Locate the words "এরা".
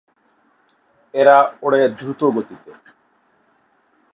1.13-1.37